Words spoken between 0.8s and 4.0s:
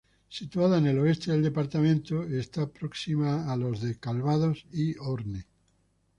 el oeste del departamento, está próxima a los de